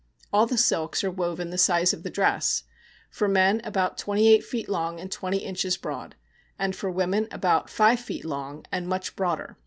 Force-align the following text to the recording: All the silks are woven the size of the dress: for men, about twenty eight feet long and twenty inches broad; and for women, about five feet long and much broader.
All 0.33 0.47
the 0.47 0.57
silks 0.57 1.03
are 1.03 1.11
woven 1.11 1.51
the 1.51 1.59
size 1.59 1.93
of 1.93 2.01
the 2.01 2.09
dress: 2.09 2.63
for 3.11 3.27
men, 3.27 3.61
about 3.63 3.99
twenty 3.99 4.29
eight 4.29 4.43
feet 4.43 4.67
long 4.67 4.99
and 4.99 5.11
twenty 5.11 5.37
inches 5.37 5.77
broad; 5.77 6.15
and 6.57 6.75
for 6.75 6.89
women, 6.89 7.27
about 7.29 7.69
five 7.69 7.99
feet 7.99 8.25
long 8.25 8.65
and 8.71 8.87
much 8.87 9.15
broader. 9.15 9.57